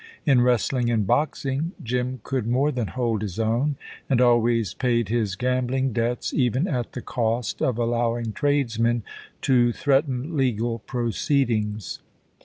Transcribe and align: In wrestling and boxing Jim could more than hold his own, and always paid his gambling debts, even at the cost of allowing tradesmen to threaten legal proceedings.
In 0.25 0.41
wrestling 0.41 0.89
and 0.89 1.05
boxing 1.05 1.73
Jim 1.83 2.21
could 2.23 2.47
more 2.47 2.71
than 2.71 2.87
hold 2.87 3.21
his 3.21 3.37
own, 3.37 3.75
and 4.09 4.19
always 4.19 4.73
paid 4.73 5.09
his 5.09 5.35
gambling 5.35 5.93
debts, 5.93 6.33
even 6.33 6.67
at 6.67 6.93
the 6.93 7.03
cost 7.03 7.61
of 7.61 7.77
allowing 7.77 8.33
tradesmen 8.33 9.03
to 9.43 9.71
threaten 9.71 10.35
legal 10.35 10.79
proceedings. 10.79 11.99